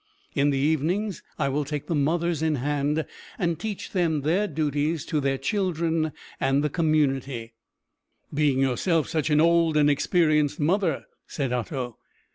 In 0.33 0.49
the 0.49 0.57
evenings 0.57 1.21
I 1.37 1.47
will 1.49 1.63
take 1.63 1.85
the 1.85 1.93
mothers 1.93 2.41
in 2.41 2.55
hand, 2.55 3.05
and 3.37 3.59
teach 3.59 3.91
them 3.91 4.21
their 4.21 4.47
duties 4.47 5.05
to 5.05 5.19
their 5.19 5.37
children 5.37 6.11
and 6.39 6.63
the 6.63 6.71
community" 6.71 7.53
"Being 8.33 8.57
yourself 8.59 9.07
such 9.07 9.29
an 9.29 9.39
old 9.39 9.77
and 9.77 9.91
experienced 9.91 10.59
mother," 10.59 11.05
said 11.27 11.53
Otto. 11.53 11.97